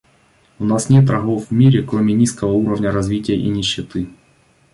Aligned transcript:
У 0.57 0.65
нас 0.65 0.89
нет 0.89 1.05
врагов 1.07 1.45
в 1.45 1.51
мире, 1.51 1.83
кроме 1.83 2.15
низкого 2.15 2.53
уровня 2.53 2.91
развития 2.91 3.37
и 3.37 3.47
нищеты. 3.49 4.09